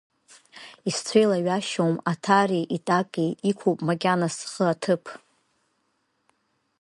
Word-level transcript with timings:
Исцәеилаҩашьом 0.89 1.95
Аҭареи 2.11 2.65
Итакеи, 2.77 3.31
иқәуп 3.49 3.77
макьана 3.87 4.27
схы 4.37 4.65
аҭыԥ. 4.73 5.03